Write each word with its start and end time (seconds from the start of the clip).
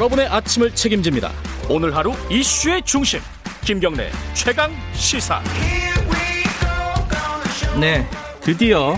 여러분의 0.00 0.28
아침을 0.28 0.74
책임집니다. 0.74 1.30
오늘 1.68 1.94
하루 1.94 2.14
이슈의 2.30 2.82
중심 2.86 3.20
김경래 3.62 4.08
최강 4.32 4.70
시사. 4.94 5.42
네, 7.78 8.06
드디어 8.40 8.94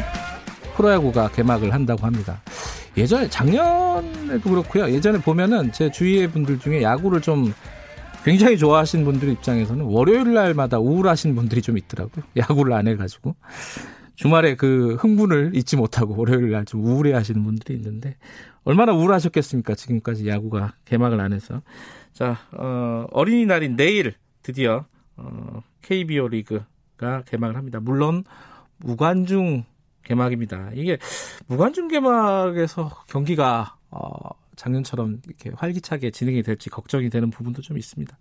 프로야구가 0.77 1.31
개막을 1.31 1.75
한다고 1.75 2.07
합니다. 2.07 2.41
예전에 2.97 3.29
작년에도 3.29 4.49
그렇고요. 4.49 4.89
예전에 4.91 5.19
보면은 5.19 5.73
제 5.73 5.91
주위의 5.91 6.31
분들 6.31 6.61
중에 6.61 6.83
야구를 6.83 7.21
좀 7.21 7.53
굉장히 8.25 8.57
좋아하시는 8.57 9.05
분들 9.05 9.29
입장에서는 9.31 9.85
월요일 9.85 10.33
날마다 10.35 10.79
우울하신 10.79 11.35
분들이 11.35 11.63
좀 11.63 11.77
있더라고요. 11.79 12.25
야구를 12.39 12.75
안 12.75 12.87
해가지고 12.87 13.35
주말에 14.15 14.55
그 14.55 14.95
흥분을 15.01 15.51
잊지 15.57 15.75
못하고 15.77 16.15
월요일 16.17 16.53
날 16.53 16.65
좀 16.65 16.85
우울해 16.85 17.13
하시는 17.13 17.43
분들이 17.43 17.75
있는데 17.75 18.15
얼마나 18.65 18.93
우울하셨겠습니까? 18.93 19.75
지금까지 19.75 20.29
야구가 20.29 20.75
개막을 20.85 21.21
안 21.21 21.33
해서 21.33 21.63
자 22.13 22.39
어, 22.53 23.07
어린이날인 23.11 23.77
내일 23.77 24.15
드디어 24.43 24.87
어, 25.17 25.63
KBO 25.83 26.29
리그가 26.29 27.23
개막을 27.27 27.57
합니다. 27.57 27.81
물론 27.81 28.25
무관중 28.79 29.65
개막입니다. 30.05 30.71
이게 30.75 30.99
무관중 31.47 31.89
개막에서 31.89 32.91
경기가 33.09 33.77
어, 33.91 34.11
작년처럼 34.57 35.21
이렇게 35.27 35.51
활기차게 35.55 36.11
진행이 36.11 36.43
될지 36.43 36.71
걱정이 36.71 37.09
되는 37.11 37.31
부분도 37.31 37.63
좀 37.63 37.79
있습니다. 37.79 38.17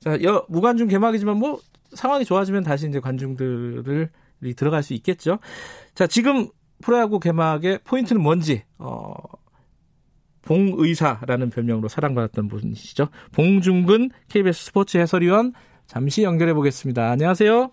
자, 0.00 0.22
여, 0.22 0.44
무관중 0.48 0.88
개막이지만 0.88 1.36
뭐 1.38 1.60
상황이 1.92 2.24
좋아지면 2.24 2.62
다시 2.62 2.88
이제 2.88 3.00
관중들을 3.00 4.10
들어갈 4.56 4.82
수 4.82 4.94
있겠죠. 4.94 5.38
자, 5.94 6.06
지금 6.06 6.48
프로야구 6.82 7.18
개막의 7.20 7.80
포인트는 7.84 8.22
뭔지 8.22 8.62
어, 8.78 9.14
봉의사라는 10.44 11.50
별명으로 11.50 11.88
사랑받았던 11.88 12.48
분이시죠. 12.48 13.08
봉중근 13.34 14.10
KBS 14.28 14.66
스포츠 14.66 14.98
해설위원 14.98 15.52
잠시 15.86 16.22
연결해 16.22 16.54
보겠습니다. 16.54 17.10
안녕하세요. 17.10 17.70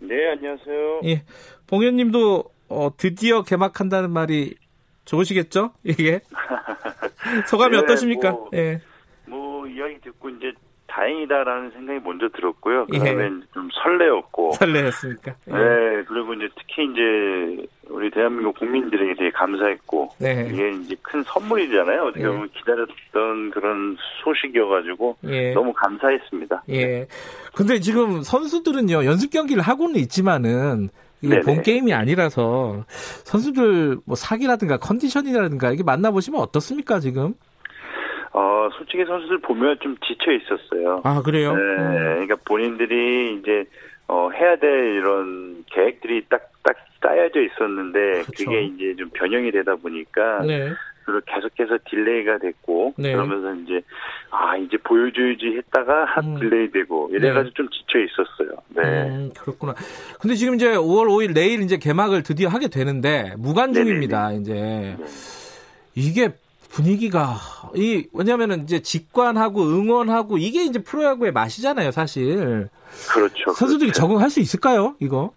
네, 0.00 0.30
안녕하세요. 0.30 1.00
예, 1.04 1.22
봉 1.66 1.80
의원님도 1.80 2.44
어, 2.68 2.90
드디어 2.96 3.42
개막한다는 3.42 4.10
말이 4.10 4.54
좋으시겠죠? 5.04 5.72
이게 5.84 6.20
소감이 7.48 7.76
네, 7.76 7.82
어떠십니까? 7.82 8.30
뭐, 8.32 8.50
예. 8.54 8.80
뭐 9.26 9.66
이야기 9.66 10.00
듣고 10.00 10.30
이제 10.30 10.52
다행이다라는 10.86 11.70
생각이 11.70 12.00
먼저 12.04 12.28
들었고요. 12.28 12.86
예. 12.92 12.98
그다음에 12.98 13.30
좀 13.52 13.68
설레었고. 13.82 14.52
설레었습니까? 14.52 15.34
예. 15.48 15.52
네, 15.52 16.04
그리고 16.06 16.34
이제 16.34 16.48
특히 16.56 16.84
이제 16.84 17.66
우리 17.88 18.10
대한민국 18.10 18.58
국민들에게 18.58 19.14
되게 19.14 19.30
감사했고 19.30 20.10
네. 20.18 20.48
이게 20.50 20.70
이제 20.70 20.96
큰 21.02 21.22
선물이잖아요. 21.24 22.02
어떻게 22.02 22.24
예. 22.24 22.28
보면 22.28 22.48
기다렸던 22.50 23.50
그런 23.50 23.96
소식이어가지고 24.24 25.16
예. 25.24 25.52
너무 25.52 25.72
감사했습니다. 25.72 26.64
예. 26.70 27.06
근데 27.54 27.80
지금 27.80 28.22
선수들은요, 28.22 29.04
연습 29.04 29.30
경기를 29.30 29.62
하고는 29.62 29.96
있지만은, 29.96 30.88
이게 31.20 31.34
네네. 31.34 31.42
본 31.42 31.62
게임이 31.62 31.92
아니라서, 31.92 32.84
선수들 32.88 33.98
뭐 34.06 34.16
사기라든가 34.16 34.78
컨디션이라든가, 34.78 35.70
이게 35.72 35.82
만나보시면 35.82 36.40
어떻습니까, 36.40 36.98
지금? 36.98 37.34
어, 38.32 38.68
솔직히 38.78 39.04
선수들 39.04 39.40
보면 39.40 39.76
좀 39.82 39.96
지쳐 40.06 40.32
있었어요. 40.32 41.02
아, 41.04 41.20
그래요? 41.20 41.54
네, 41.54 41.60
음. 41.60 42.12
그러니까 42.14 42.36
본인들이 42.46 43.38
이제 43.38 43.64
어, 44.12 44.30
해야 44.30 44.56
될 44.56 44.96
이런 44.96 45.64
계획들이 45.70 46.26
딱 46.28 46.52
딱 46.62 46.76
짜여져 47.02 47.40
있었는데 47.42 47.98
그렇죠. 48.22 48.44
그게 48.44 48.62
이제 48.64 48.94
좀 48.96 49.10
변형이 49.10 49.50
되다 49.50 49.74
보니까 49.76 50.42
네. 50.46 50.70
그리고 51.04 51.20
계속해서 51.26 51.78
delay가 51.90 52.38
됐고 52.38 52.94
네. 52.96 53.12
그러면서 53.12 53.52
이제 53.54 53.82
아 54.30 54.56
이제 54.56 54.76
보여줘야지 54.76 55.56
했다가 55.56 56.04
한 56.04 56.36
음. 56.36 56.38
delay 56.38 56.70
되고 56.70 57.08
이래가지고 57.12 57.54
좀 57.54 57.68
지쳐 57.70 57.98
있었어요. 57.98 58.56
네. 58.68 59.08
음, 59.10 59.30
그렇구나. 59.36 59.74
근데 60.20 60.36
지금 60.36 60.54
이제 60.54 60.68
5월 60.68 61.08
5일 61.08 61.34
내일 61.34 61.60
이제 61.62 61.76
개막을 61.76 62.22
드디어 62.22 62.48
하게 62.48 62.68
되는데, 62.68 63.34
무관중입니다, 63.36 64.32
이제. 64.32 64.96
이게 65.96 66.30
분위기가, 66.72 67.34
이, 67.74 68.08
왜냐면은 68.14 68.62
이제 68.62 68.80
직관하고 68.80 69.60
응원하고, 69.62 70.38
이게 70.38 70.62
이제 70.64 70.82
프로야구의 70.82 71.32
맛이잖아요, 71.32 71.90
사실. 71.90 72.68
그렇죠. 73.12 73.52
선수들이 73.52 73.90
그렇죠. 73.90 74.00
적응할 74.00 74.30
수 74.30 74.40
있을까요, 74.40 74.94
이거? 75.00 75.32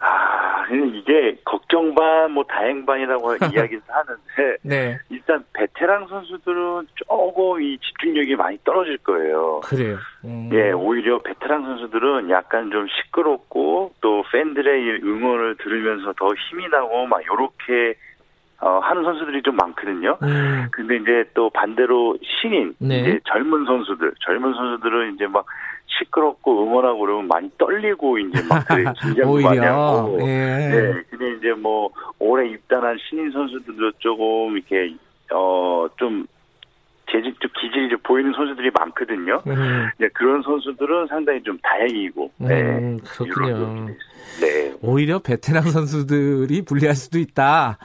아 0.00 0.66
이게 0.70 1.36
걱정 1.44 1.94
반 1.94 2.12
뭐 2.32 2.44
다행 2.44 2.84
반이라고 2.86 3.34
이야기를 3.52 3.82
하는데 3.88 4.56
네. 4.62 4.98
일단 5.10 5.44
베테랑 5.52 6.08
선수들은 6.08 6.88
조금 6.94 7.62
이 7.62 7.78
집중력이 7.78 8.36
많이 8.36 8.58
떨어질 8.64 8.96
거예요. 8.98 9.60
그래요. 9.60 9.98
음. 10.24 10.50
예, 10.52 10.72
오히려 10.72 11.20
베테랑 11.20 11.62
선수들은 11.64 12.30
약간 12.30 12.70
좀 12.70 12.86
시끄럽고 12.88 13.92
또 14.00 14.24
팬들의 14.32 14.82
이 14.82 14.90
응원을 15.04 15.56
들으면서 15.56 16.12
더 16.14 16.28
힘이 16.48 16.68
나고 16.68 17.06
막 17.06 17.20
요렇게 17.26 17.94
어, 18.62 18.78
하는 18.78 19.02
선수들이 19.02 19.42
좀 19.42 19.56
많거든요. 19.56 20.16
음, 20.22 20.68
근데 20.70 20.96
이제 20.96 21.24
또 21.34 21.50
반대로 21.50 22.16
신인, 22.22 22.74
네. 22.78 23.00
이제 23.00 23.20
젊은 23.24 23.64
선수들, 23.64 24.14
젊은 24.24 24.54
선수들은 24.54 25.14
이제 25.14 25.26
막 25.26 25.44
시끄럽고 25.98 26.62
응원하고 26.62 27.00
그러면 27.00 27.26
많이 27.26 27.50
떨리고 27.58 28.18
이제 28.18 28.40
막 28.48 28.64
그래, 28.68 28.84
긴장도 29.02 29.40
많이. 29.42 29.58
하고. 29.58 30.16
예. 30.20 30.24
네, 30.26 31.02
근데 31.10 31.32
이제 31.38 31.52
뭐 31.54 31.90
올해 32.20 32.48
입단한 32.50 32.96
신인 33.08 33.32
선수들도 33.32 33.92
조금 33.98 34.56
이렇게 34.56 34.94
어 35.32 35.88
좀 35.96 36.26
재질 37.12 37.34
좀 37.38 37.50
기질이 37.60 37.90
좀 37.90 37.98
보이는 38.02 38.32
선수들이 38.32 38.70
많거든요. 38.70 39.42
음, 39.46 39.90
네, 39.98 40.08
그런 40.14 40.42
선수들은 40.42 41.06
상당히 41.08 41.42
좀 41.42 41.58
다행이고. 41.62 42.32
네. 42.38 42.62
음, 42.62 42.98
그렇군요. 43.04 43.86
네. 44.40 44.72
오히려 44.80 45.18
베테랑 45.18 45.64
선수들이 45.64 46.62
불리할 46.62 46.94
수도 46.94 47.18
있다. 47.18 47.76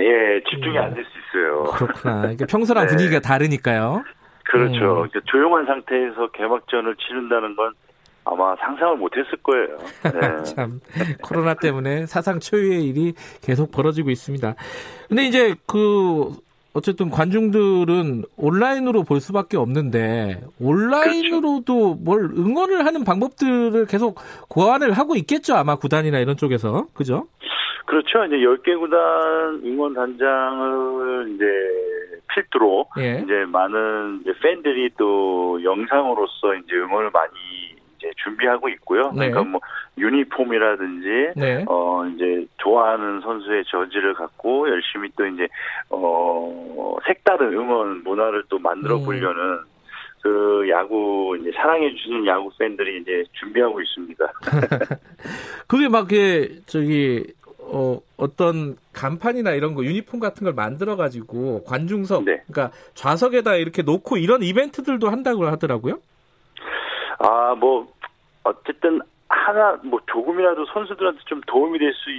예, 0.00 0.42
집중이 0.50 0.76
안될 0.76 1.04
수 1.04 1.10
있어요. 1.18 1.64
그렇구나. 1.64 2.30
이게 2.32 2.44
평소랑 2.44 2.86
네. 2.86 2.96
분위기가 2.96 3.20
다르니까요. 3.20 4.02
그렇죠. 4.44 4.74
음. 4.74 5.08
그러니까 5.08 5.20
조용한 5.26 5.66
상태에서 5.66 6.28
개막전을 6.32 6.96
치른다는 6.96 7.54
건 7.54 7.72
아마 8.24 8.56
상상을 8.56 8.96
못 8.96 9.12
했을 9.16 9.38
거예요. 9.42 9.78
네. 10.02 10.42
참 10.54 10.80
코로나 11.22 11.54
때문에 11.54 12.06
사상 12.06 12.40
초유의 12.40 12.84
일이 12.84 13.14
계속 13.40 13.70
벌어지고 13.70 14.10
있습니다. 14.10 14.54
근데 15.08 15.24
이제 15.24 15.54
그 15.66 16.32
어쨌든 16.76 17.08
관중들은 17.08 18.24
온라인으로 18.36 19.04
볼 19.04 19.20
수밖에 19.20 19.56
없는데 19.56 20.42
온라인으로도 20.60 21.94
뭘 22.04 22.24
응원을 22.24 22.84
하는 22.84 23.02
방법들을 23.02 23.86
계속 23.86 24.20
고안을 24.48 24.92
하고 24.92 25.16
있겠죠 25.16 25.54
아마 25.54 25.76
구단이나 25.76 26.18
이런 26.18 26.36
쪽에서 26.36 26.86
그죠? 26.92 27.26
그렇죠. 27.86 28.24
이제 28.24 28.36
10개 28.36 28.78
구단 28.78 29.62
응원 29.64 29.94
단장을 29.94 31.34
이제 31.34 31.44
필두로 32.34 32.86
예. 32.98 33.22
이제 33.24 33.44
많은 33.46 34.20
이제 34.22 34.32
팬들이 34.42 34.90
또 34.98 35.62
영상으로서 35.62 36.54
이제 36.56 36.74
응원을 36.74 37.10
많이 37.10 37.75
이제 38.06 38.10
준비하고 38.22 38.68
있고요. 38.70 39.10
네. 39.12 39.30
그러니까 39.30 39.42
뭐 39.42 39.60
유니폼이라든지 39.98 41.32
네. 41.36 41.64
어 41.68 42.04
이제 42.06 42.46
좋아하는 42.58 43.20
선수의 43.20 43.64
저지를 43.66 44.14
갖고 44.14 44.68
열심히 44.68 45.10
또 45.16 45.26
이제 45.26 45.48
어 45.90 46.96
색다른 47.06 47.52
응원 47.52 48.02
문화를 48.04 48.44
또 48.48 48.58
만들어 48.58 48.96
음. 48.96 49.04
보려는 49.04 49.60
그 50.22 50.66
야구 50.70 51.36
이제 51.40 51.50
사랑해 51.52 51.90
주시는 51.94 52.26
야구 52.26 52.50
팬들이 52.58 53.00
이제 53.00 53.24
준비하고 53.32 53.80
있습니다. 53.80 54.32
그게 55.66 55.88
막 55.88 56.10
이게 56.12 56.50
저기 56.66 57.24
어 57.58 57.98
어떤 58.16 58.76
간판이나 58.92 59.52
이런 59.52 59.74
거 59.74 59.84
유니폼 59.84 60.20
같은 60.20 60.44
걸 60.44 60.52
만들어 60.52 60.96
가지고 60.96 61.64
관중석 61.64 62.24
네. 62.24 62.42
그러니까 62.50 62.76
좌석에다 62.94 63.56
이렇게 63.56 63.82
놓고 63.82 64.18
이런 64.18 64.42
이벤트들도 64.42 65.08
한다고 65.08 65.46
하더라고요. 65.46 65.98
아 67.18 67.46
뭐 67.56 67.86
어쨌든 68.46 69.00
하나 69.28 69.78
뭐 69.82 70.00
조금이라도 70.06 70.66
선수들한테 70.66 71.20
좀 71.26 71.40
도움이 71.46 71.78
될수 71.78 72.10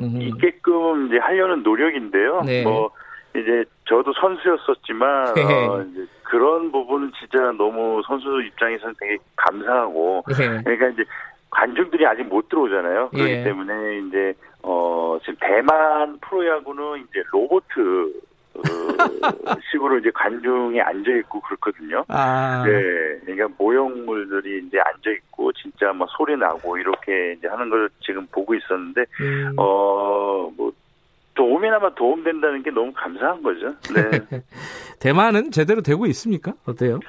음. 0.00 0.20
있게끔 0.20 1.06
이제 1.06 1.18
하려는 1.18 1.62
노력인데요. 1.62 2.42
네. 2.44 2.62
뭐 2.64 2.90
이제 3.36 3.64
저도 3.84 4.12
선수였었지만 4.14 5.34
네. 5.34 5.42
어, 5.42 5.84
이제 5.90 6.06
그런 6.24 6.72
부분은 6.72 7.12
진짜 7.18 7.52
너무 7.52 8.02
선수 8.06 8.42
입장에서는 8.42 8.94
되게 8.98 9.18
감사하고 9.36 10.24
예. 10.30 10.62
그러니까 10.62 10.88
이제 10.88 11.04
관중들이 11.50 12.06
아직 12.06 12.24
못 12.24 12.48
들어오잖아요. 12.48 13.10
그렇기 13.10 13.30
예. 13.30 13.44
때문에 13.44 13.98
이제 13.98 14.34
어 14.62 15.18
지금 15.20 15.36
대만 15.40 16.18
프로야구는 16.20 17.06
이제 17.08 17.22
로보트 17.30 18.20
어, 18.54 19.54
식으로 19.70 19.98
이제 19.98 20.10
관중이 20.14 20.80
앉아 20.80 21.10
있고 21.20 21.40
그렇거든요. 21.40 22.04
아. 22.08 22.62
네, 22.66 22.72
그러니까 23.24 23.48
모형물들이 23.58 24.66
이제 24.66 24.78
앉아 24.78 25.10
있고 25.10 25.52
진짜 25.52 25.92
막 25.92 26.08
소리 26.16 26.36
나고 26.36 26.76
이렇게 26.78 27.34
이제 27.38 27.48
하는 27.48 27.70
걸 27.70 27.88
지금 28.00 28.26
보고 28.30 28.54
있었는데 28.54 29.04
음. 29.20 29.54
어뭐또 29.56 30.72
조금이나마 31.34 31.94
도움된다는 31.94 32.62
게 32.62 32.70
너무 32.70 32.92
감사한 32.94 33.42
거죠. 33.42 33.74
네. 33.94 34.42
대만은 35.00 35.50
제대로 35.50 35.80
되고 35.80 36.06
있습니까? 36.06 36.52
어때요? 36.66 37.00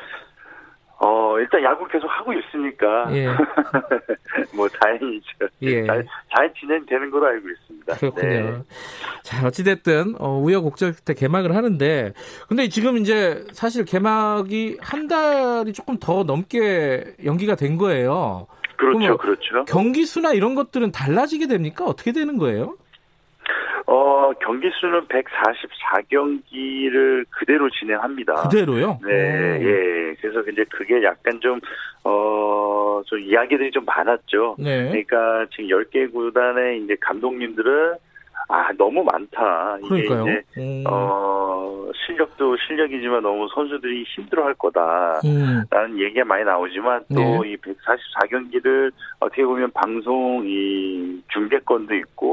어, 1.44 1.46
일단 1.46 1.64
야구 1.64 1.88
계속 1.88 2.08
하고 2.08 2.34
있으니까. 2.34 3.08
예. 3.16 3.28
뭐, 4.56 4.68
다행이죠. 4.68 5.48
예. 5.62 5.86
잘, 5.86 6.06
잘 6.36 6.54
진행되는 6.54 7.12
걸로 7.12 7.28
알고 7.28 7.48
있습니다. 7.50 7.96
그렇군요. 7.98 8.28
네. 8.28 8.62
자, 9.24 9.46
어찌됐든, 9.46 10.16
어, 10.20 10.40
우여곡절 10.40 10.94
끝에 11.06 11.16
개막을 11.16 11.56
하는데, 11.56 12.14
근데 12.48 12.70
지금 12.70 12.98
이제 12.98 13.46
사실 13.52 13.86
개막이 13.86 14.78
한 14.82 15.08
달이 15.08 15.74
조금 15.74 15.98
더 15.98 16.24
넘게 16.24 17.16
연기가 17.26 17.56
된 17.56 17.78
거예요. 17.78 18.48
그렇죠, 18.78 19.18
그렇죠. 19.18 19.66
경기 19.66 20.06
수나 20.06 20.34
이런 20.34 20.56
것들은 20.56 20.92
달라지게 20.92 21.48
됩니까? 21.48 21.86
어떻게 21.86 22.12
되는 22.12 22.38
거예요? 22.38 22.76
어, 23.86 24.32
경기 24.42 24.70
수는 24.80 25.02
144경기를 25.08 27.26
그대로 27.30 27.70
진행합니다. 27.70 28.34
그대로요? 28.44 28.98
네, 29.06 29.12
오. 29.12 29.64
예. 29.64 30.16
그래서 30.22 30.42
이제 30.50 30.64
그게 30.70 31.04
약간 31.04 31.38
좀, 31.42 31.60
어, 32.04 33.02
좀 33.06 33.20
이야기들이 33.20 33.72
좀 33.72 33.84
많았죠. 33.86 34.56
네. 34.60 34.90
그러니까 34.90 35.46
지금 35.52 35.66
10개 35.70 36.12
구단의 36.14 36.84
이제 36.84 36.96
감독님들은 37.02 37.96
아, 38.50 38.72
너무 38.78 39.04
많다. 39.04 39.78
이게 39.80 39.88
그러니까요. 40.08 40.24
이제, 40.24 40.42
음. 40.58 40.84
어, 40.86 41.90
실력도 42.06 42.58
실력이지만 42.58 43.22
너무 43.22 43.48
선수들이 43.54 44.04
힘들어 44.04 44.46
할 44.46 44.54
거다. 44.56 45.22
음. 45.26 45.64
라는 45.70 45.98
얘기가 46.00 46.26
많이 46.26 46.44
나오지만 46.44 47.04
또 47.14 47.44
네. 47.44 47.52
이 47.52 47.58
144경기를 47.58 48.92
어떻게 49.20 49.46
보면 49.46 49.72
방송 49.72 50.44
이 50.46 51.22
중계권도 51.32 51.94
있고 51.96 52.33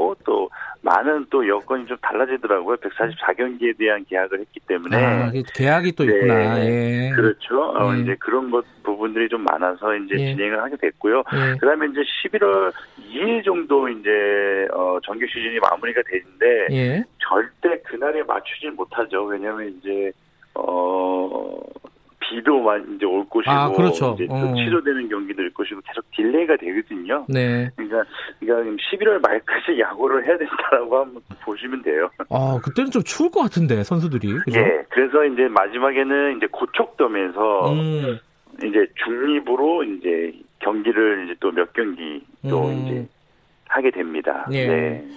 많은 0.91 1.25
또 1.29 1.47
여건이 1.47 1.85
좀 1.85 1.97
달라지더라고요. 2.01 2.75
144경기에 2.77 3.77
대한 3.77 4.03
계약을 4.09 4.41
했기 4.41 4.59
때문에 4.67 4.97
아, 4.97 5.31
이게 5.33 5.43
계약이 5.53 5.93
또 5.93 6.03
네. 6.03 6.13
있구나. 6.13 6.65
예. 6.65 7.11
그렇죠. 7.15 7.61
어, 7.61 7.95
예. 7.95 8.01
이제 8.01 8.15
그런 8.19 8.51
것 8.51 8.65
부분들이 8.83 9.29
좀 9.29 9.43
많아서 9.43 9.95
이제 9.95 10.15
예. 10.19 10.33
진행을 10.33 10.61
하게 10.61 10.75
됐고요. 10.77 11.23
예. 11.33 11.57
그다음에 11.57 11.87
이제 11.87 12.01
11월 12.01 12.73
2일 13.09 13.45
정도 13.45 13.87
이제 13.87 14.09
어 14.73 14.99
정규 15.03 15.25
시즌이 15.27 15.59
마무리가 15.59 16.01
되는데 16.09 16.67
예. 16.71 17.03
절대 17.19 17.81
그날에 17.83 18.23
맞추질 18.23 18.71
못하죠. 18.71 19.23
왜냐하면 19.23 19.73
이제 19.79 20.11
어 20.55 21.57
비도 22.31 22.59
많이 22.59 22.95
이제 22.95 23.05
올 23.05 23.27
것이고 23.29 23.51
아, 23.51 23.69
그렇죠. 23.71 24.15
이제 24.15 24.25
또 24.27 24.33
어. 24.33 24.55
취소되는 24.55 25.09
경기도 25.09 25.41
일 25.41 25.53
것이고 25.53 25.81
계속 25.85 26.03
delay가 26.15 26.55
되거든요. 26.57 27.25
네. 27.27 27.69
그러니까 27.75 28.03
그러니까 28.39 28.81
11월 28.81 29.21
말까지 29.21 29.77
야구를 29.79 30.25
해야 30.25 30.37
된다라고 30.37 30.97
한번 30.99 31.21
보시면 31.43 31.81
돼요. 31.83 32.09
아, 32.29 32.59
그때는 32.63 32.89
좀 32.91 33.03
추울 33.03 33.29
것 33.31 33.41
같은데, 33.41 33.83
선수들이. 33.83 34.33
그죠? 34.45 34.59
예. 34.59 34.83
그래서 34.89 35.25
이제 35.25 35.47
마지막에는 35.49 36.37
이제 36.37 36.47
고척돔에서 36.51 37.71
음. 37.73 38.19
이제 38.63 38.87
중립으로 39.03 39.83
이제 39.83 40.33
경기를 40.59 41.25
이제 41.25 41.35
또 41.39 41.51
몇 41.51 41.73
경기 41.73 42.23
또 42.49 42.67
음. 42.67 42.85
이제 42.85 43.07
하게 43.67 43.91
됩니다. 43.91 44.47
예. 44.51 44.67
네. 44.67 45.07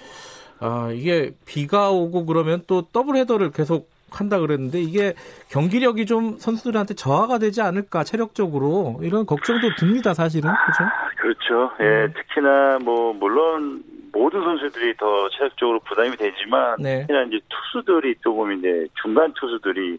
아, 0.61 0.91
이게 0.93 1.33
비가 1.47 1.91
오고 1.91 2.27
그러면 2.27 2.63
또 2.67 2.83
더블 2.83 3.17
헤더를 3.17 3.51
계속 3.53 3.91
한다 4.21 4.39
그랬는데 4.39 4.81
이게 4.81 5.15
경기력이 5.51 6.07
좀 6.07 6.37
선수들한테 6.39 6.95
저하가 6.95 7.39
되지 7.39 7.63
않을까 7.63 8.05
체력적으로 8.05 9.01
이런 9.03 9.27
걱정도 9.27 9.75
듭니다 9.77 10.15
사실은 10.15 10.51
그죠? 10.67 10.85
그렇죠. 11.17 11.71
예, 11.81 12.13
특히나 12.13 12.79
뭐 12.85 13.13
물론 13.13 13.83
모든 14.13 14.43
선수들이 14.43 14.97
더 14.97 15.29
체력적으로 15.31 15.81
부담이 15.81 16.17
되지만 16.17 16.77
네. 16.79 17.01
특히나 17.01 17.25
이제 17.25 17.41
투수들이 17.49 18.17
조금 18.23 18.53
이제 18.53 18.87
중간 19.03 19.33
투수들이 19.35 19.99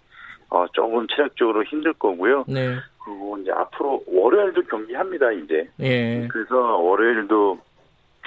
어 0.50 0.66
조금 0.74 1.06
체력적으로 1.08 1.64
힘들 1.64 1.94
거고요. 1.94 2.46
네, 2.48 2.76
그리고 3.04 3.38
이제 3.40 3.52
앞으로 3.52 4.04
월요일도 4.08 4.64
경기합니다 4.64 5.32
이제. 5.32 5.68
예, 5.82 6.28
그래서 6.32 6.56
월요일도 6.78 7.60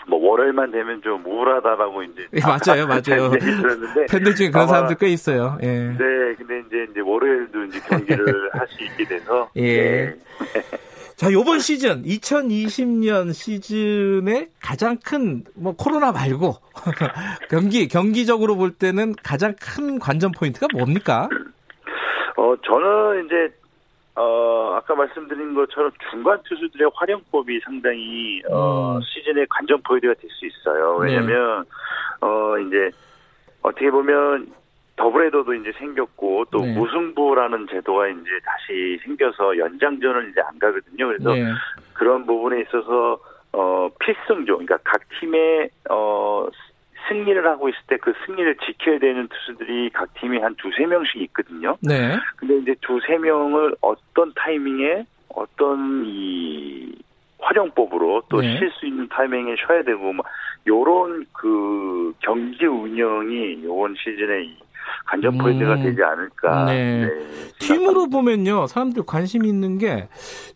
뭐 0.09 0.19
월요일만 0.31 0.71
되면 0.73 1.01
좀 1.03 1.25
우울하다라고 1.27 2.03
이제 2.05 2.27
예, 2.35 2.41
맞아요, 2.41 2.87
맞아요. 2.89 3.31
들었는데 3.31 4.07
팬들 4.07 4.35
중에 4.35 4.51
그런 4.51 4.67
사람들 4.69 4.97
꽤 4.97 5.09
있어요. 5.09 5.59
예. 5.63 5.67
네, 5.67 5.99
근데 6.37 6.61
이제 6.67 6.87
이제 6.91 7.01
월요일도 7.01 7.65
이제 7.65 7.81
경기를 7.89 8.51
할 8.55 8.67
수 8.69 8.85
있게 8.85 9.05
돼서 9.05 9.49
예. 9.57 10.07
네. 10.07 10.17
자, 11.17 11.33
요번 11.33 11.59
시즌 11.59 12.05
2020년 12.05 13.33
시즌의 13.35 14.49
가장 14.63 14.97
큰 15.05 15.45
뭐 15.57 15.75
코로나 15.77 16.13
말고 16.13 16.55
경기 17.51 17.89
경기적으로 17.89 18.57
볼 18.57 18.71
때는 18.73 19.15
가장 19.23 19.55
큰 19.61 19.99
관전 19.99 20.31
포인트가 20.33 20.69
뭡니까? 20.73 21.29
어, 22.37 22.55
저는 22.65 23.27
이제, 23.27 23.35
어, 24.19 24.75
아까 24.75 24.97
말씀드린 24.97 25.55
것처럼 25.55 25.93
중간 26.11 26.43
투수들의 26.43 26.91
활용법이 26.93 27.61
상당히, 27.61 28.43
어, 28.51 28.97
음. 28.97 29.01
시즌의 29.03 29.47
관전 29.49 29.83
포인트가 29.83 30.15
될 30.15 30.29
수 30.31 30.45
있어요. 30.45 30.99
네. 31.01 31.07
왜냐면, 31.15 31.65
어, 32.21 32.59
이제, 32.59 32.91
어떻게 33.63 33.91
보면, 33.91 34.53
더블헤더도 34.97 35.55
이제 35.55 35.71
생겼고, 35.79 36.47
또 36.51 36.59
네. 36.63 36.75
무승부라는 36.75 37.69
제도가 37.71 38.09
이제 38.09 38.29
다시 38.45 38.99
생겨서 39.05 39.57
연장전을 39.57 40.31
이제 40.31 40.41
안 40.41 40.59
가거든요. 40.59 41.07
그래서 41.07 41.33
네. 41.33 41.45
그런 41.95 42.27
부분에 42.27 42.63
있어서, 42.63 43.21
어, 43.53 43.89
필승조, 44.01 44.59
그러니까 44.59 44.79
각 44.83 45.01
팀의, 45.21 45.71
어, 45.91 46.49
승리를 47.09 47.47
하고 47.47 47.69
있을 47.69 47.79
때 47.87 47.99
그 48.09 48.13
승리를 48.25 48.57
지켜야 48.65 48.99
되는 48.99 49.29
투수들이 49.29 49.91
각 49.91 50.13
팀이 50.15 50.39
한 50.39 50.55
두세 50.57 50.87
명씩 50.87 51.21
있거든요. 51.23 51.77
네. 51.81 52.17
근데 52.37 52.57
이제 52.59 52.75
두세 52.81 53.19
명을 53.19 53.75
어떤 53.81 54.33
타이밍에 54.35 55.05
어떤 55.29 56.05
이 56.07 56.93
활용법으로 57.39 58.23
또 58.29 58.41
네. 58.41 58.59
쉴수 58.59 58.87
있는 58.87 59.09
타이밍에 59.09 59.57
쉬어야 59.57 59.83
되고 59.83 60.13
뭐 60.13 60.25
요런 60.67 61.27
그 61.33 62.13
경기 62.21 62.67
운영이 62.67 63.65
요번 63.65 63.95
시즌에 63.97 64.57
이 64.99 65.07
관전 65.07 65.39
포인트가 65.39 65.75
음. 65.75 65.83
되지 65.83 66.03
않을까. 66.03 66.65
네. 66.67 67.09
팀으로 67.59 68.09
보면요, 68.09 68.67
사람들 68.67 69.05
관심 69.07 69.45
있는 69.45 69.79
게 69.79 70.09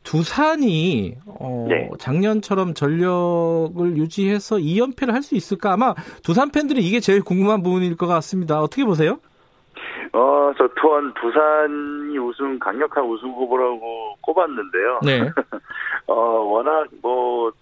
두산이 0.05 1.17
어, 1.27 1.67
네. 1.69 1.89
작년처럼 1.99 2.75
전력을 2.75 3.97
유지해서 3.97 4.57
2연패를 4.57 5.13
할 5.13 5.23
수 5.23 5.37
있을까? 5.37 5.73
아마 5.73 5.95
두산 6.25 6.51
팬들은 6.51 6.83
이게 6.83 6.99
제일 6.99 7.23
궁금한 7.23 7.63
부분일 7.63 7.97
것 7.97 8.09
같습니다. 8.09 8.61
어떻게 8.61 8.85
보세요? 8.85 9.19
어, 10.13 10.53
저 10.59 10.69
또한 10.81 11.15
두산이 11.15 12.19
우승 12.19 12.59
강력한 12.59 13.05
우승 13.05 13.31
후보라고 13.31 14.17
꼽았는데요. 14.21 15.01
네. 15.05 15.21
어, 16.09 16.15
워낙 16.15 16.89
뭐 17.01 17.53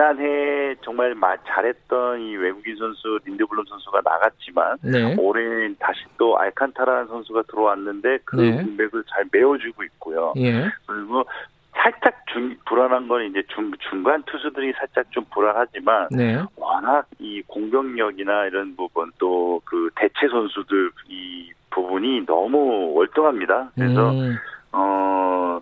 지난해 0.00 0.74
정말 0.84 1.14
마- 1.14 1.38
잘했던 1.46 2.20
이 2.20 2.36
외국인 2.36 2.76
선수 2.76 3.18
린드블럼 3.24 3.64
선수가 3.66 4.02
나갔지만 4.04 4.76
네. 4.82 5.16
올해 5.18 5.72
다시 5.78 6.00
또 6.18 6.36
알칸타라는 6.38 7.06
선수가 7.06 7.44
들어왔는데 7.48 8.18
그 8.26 8.36
네. 8.36 8.62
공백을 8.62 9.02
잘 9.08 9.24
메워주고 9.32 9.82
있고요. 9.84 10.34
예. 10.36 10.66
그리고 10.84 11.24
살짝 11.72 12.14
중, 12.26 12.54
불안한 12.66 13.08
건 13.08 13.24
이제 13.24 13.42
중, 13.48 13.72
중간 13.88 14.22
투수들이 14.24 14.74
살짝 14.78 15.10
좀 15.12 15.24
불안하지만 15.32 16.08
네. 16.10 16.42
워낙 16.56 17.06
이 17.18 17.40
공격력이나 17.46 18.46
이런 18.48 18.76
부분 18.76 19.10
또 19.18 19.46
그 19.64 19.88
대체 19.96 20.28
선수들 20.30 20.90
이 21.08 21.50
부분이 21.70 22.26
너무 22.26 22.92
월등합니다. 22.94 23.70
그래서 23.74 24.10
음, 24.10 24.36
어 24.72 25.58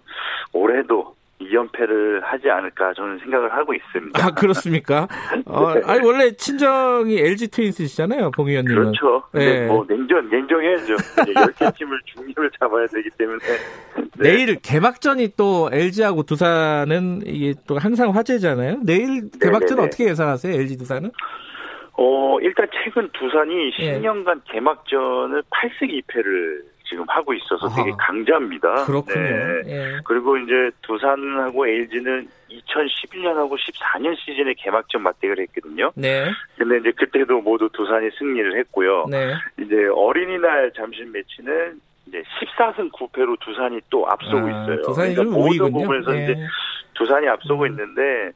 올해도 0.53 1.14
2연패를 1.55 2.21
하지 2.23 2.51
않을까 2.51 2.93
저는 2.95 3.19
생각을 3.19 3.53
하고 3.53 3.75
있습니다. 3.75 4.25
아, 4.25 4.31
그렇습니까? 4.31 5.07
어, 5.47 5.75
아니, 5.85 6.05
원래 6.05 6.33
친정이 6.33 7.19
LG 7.19 7.49
트윈스시잖아요, 7.49 8.31
봉 8.33 8.49
의원님은. 8.49 8.93
그렇죠. 8.93 9.23
근데 9.31 9.61
네. 9.61 9.67
뭐 9.67 9.85
냉정 9.89 10.29
냉정해야죠. 10.31 10.97
10개 10.97 11.77
팀을 11.77 12.01
중립을 12.05 12.51
잡아야 12.59 12.87
되기 12.87 13.09
때문에 13.17 13.39
네. 14.17 14.35
내일 14.35 14.57
개막전이 14.61 15.35
또 15.37 15.69
LG하고 15.73 16.23
두산은 16.25 17.23
이게 17.27 17.55
또 17.67 17.79
항상 17.79 18.11
화제잖아요. 18.15 18.81
내일 18.85 19.31
개막전 19.41 19.77
네네네. 19.77 19.87
어떻게 19.87 20.09
예상하세요, 20.09 20.55
LG 20.55 20.79
두산은? 20.79 21.11
어 21.97 22.39
일단 22.41 22.67
최근 22.73 23.09
두산이 23.13 23.73
예. 23.79 24.01
10년간 24.01 24.41
개막전을 24.51 25.45
8승 25.51 26.03
2패를 26.03 26.74
지금 26.87 27.05
하고 27.09 27.33
있어서 27.33 27.69
되게 27.71 27.91
아하. 27.91 27.97
강자입니다. 27.99 28.85
그렇군요. 28.85 29.21
네. 29.21 29.63
예. 29.67 29.99
그리고 30.05 30.37
이제 30.37 30.71
두산하고 30.83 31.67
LG는 31.67 32.29
2011년하고 32.51 33.57
14년 33.59 34.17
시즌에 34.19 34.55
개막전 34.59 35.03
맞대결을 35.03 35.45
했거든요. 35.45 35.91
네. 35.95 36.31
근데 36.57 36.79
이제 36.79 36.93
그때도 36.93 37.41
모두 37.41 37.69
두산이 37.73 38.11
승리를 38.19 38.59
했고요. 38.59 39.07
네. 39.11 39.35
이제 39.59 39.87
어린이날 39.95 40.73
잠실 40.77 41.07
매치는 41.07 41.81
이제 42.07 42.23
14승 42.41 42.93
9패로 42.93 43.39
두산이 43.41 43.81
또 43.91 44.07
앞서고 44.09 44.47
아, 44.47 44.51
있어요. 44.51 44.83
두산이 44.83 45.15
그러니까 45.15 45.23
좀 45.23 45.33
모든. 45.33 45.73
부분에서 45.73 46.13
네. 46.13 46.25
이제 46.25 46.37
두산이 46.95 47.27
앞서고 47.29 47.63
음. 47.63 47.69
있는데 47.69 48.31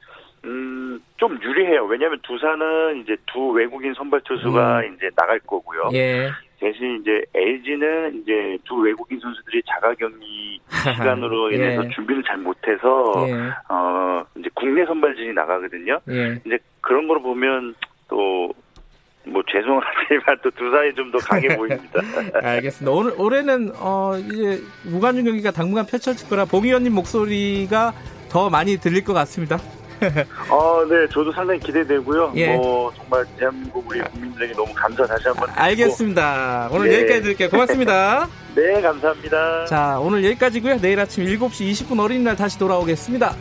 음, 0.44 1.00
좀 1.16 1.38
유리해요. 1.42 1.84
왜냐하면 1.84 2.18
두산은 2.22 3.02
이제 3.02 3.16
두 3.26 3.48
외국인 3.50 3.92
선발 3.94 4.20
투수가 4.24 4.80
음. 4.80 4.94
이제 4.94 5.10
나갈 5.14 5.38
거고요. 5.40 5.90
예. 5.92 6.30
대신 6.60 7.00
이제 7.00 7.22
LG는 7.34 8.22
이제 8.22 8.58
두 8.64 8.76
외국인 8.76 9.20
선수들이 9.20 9.62
자가 9.66 9.94
격리 9.94 10.60
시간으로 10.94 11.52
예. 11.52 11.56
인해서 11.56 11.88
준비를 11.90 12.22
잘 12.24 12.36
못해서 12.38 13.26
예. 13.28 13.50
어 13.68 14.24
이제 14.36 14.48
국내 14.54 14.84
선발진이 14.84 15.32
나가거든요. 15.34 16.00
예. 16.10 16.40
이제 16.44 16.58
그런 16.80 17.06
걸 17.08 17.20
보면 17.22 17.74
또 18.08 18.52
뭐 19.30 19.42
죄송하지만 19.50 20.38
또 20.42 20.50
두산이 20.50 20.94
좀 20.94 21.08
더 21.12 21.18
강해 21.18 21.48
보입니다. 21.56 22.00
알겠습니다. 22.42 22.90
오늘 22.90 23.12
올해는 23.16 23.72
어 23.76 24.12
이제 24.18 24.60
무관중 24.84 25.24
경기가 25.24 25.50
당분간 25.50 25.86
펼쳐질 25.86 26.28
거라 26.28 26.44
봉 26.44 26.64
의원님 26.64 26.92
목소리가 26.92 27.92
더 28.28 28.50
많이 28.50 28.76
들릴 28.76 29.04
것 29.04 29.14
같습니다. 29.14 29.58
어, 30.50 30.84
네, 30.88 31.06
저도 31.12 31.32
상당히 31.32 31.60
기대되고요. 31.60 32.32
예. 32.36 32.56
뭐 32.56 32.92
정말 32.96 33.24
대한민국 33.38 33.84
우리 33.88 34.00
국민들에게 34.00 34.52
너무 34.54 34.72
감사 34.74 35.06
다시 35.06 35.28
한번 35.28 35.46
드리고. 35.46 35.60
알겠습니다. 35.62 36.68
오늘 36.72 36.92
예. 36.92 36.98
여기까지 36.98 37.22
드릴게요. 37.22 37.50
고맙습니다. 37.50 38.28
네, 38.54 38.80
감사합니다. 38.80 39.66
자, 39.66 39.98
오늘 40.00 40.24
여기까지고요. 40.24 40.80
내일 40.80 40.98
아침 41.00 41.24
7시 41.24 41.70
20분 41.70 42.00
어린이날 42.00 42.36
다시 42.36 42.58
돌아오겠습니다. 42.58 43.34